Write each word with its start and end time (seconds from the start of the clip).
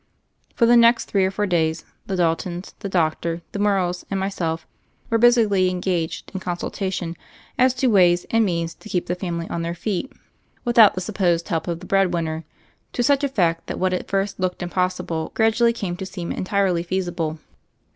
For 0.55 0.65
the 0.65 0.75
next 0.75 1.05
three 1.05 1.25
or 1.25 1.29
four 1.29 1.45
days 1.45 1.85
the 2.07 2.15
Daltons, 2.15 2.73
the 2.79 2.89
Doctor, 2.89 3.43
the 3.51 3.59
Morrows, 3.59 4.03
and 4.09 4.19
myself 4.19 4.65
were 5.11 5.19
busily 5.19 5.69
engaged 5.69 6.31
in 6.33 6.39
consultation 6.39 7.15
as 7.59 7.75
to 7.75 7.85
ways 7.85 8.25
and 8.31 8.43
means 8.43 8.73
to 8.73 8.89
keep 8.89 9.05
the 9.05 9.13
family 9.13 9.47
on 9.51 9.61
their 9.61 9.75
feet, 9.75 10.11
without 10.65 10.93
1 10.93 10.93
82 10.93 10.95
THE 10.95 10.95
FAIRY 10.95 10.95
OF 10.95 10.95
THE 10.95 10.95
SNOWS 10.95 10.95
the 11.43 11.45
supposed 11.45 11.49
help 11.49 11.67
of 11.67 11.79
the 11.81 11.85
bread 11.85 12.13
winner, 12.15 12.43
to 12.93 13.03
such 13.03 13.23
effect 13.23 13.67
that 13.67 13.77
what 13.77 13.93
at 13.93 14.07
first 14.07 14.39
looked 14.39 14.63
impossible 14.63 15.29
grad 15.35 15.53
ually 15.53 15.75
came 15.75 15.95
to 15.97 16.05
seem 16.07 16.31
entirely 16.31 16.81
feasible. 16.81 17.37